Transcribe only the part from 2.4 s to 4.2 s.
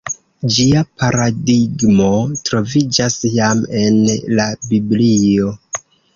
troviĝas jam en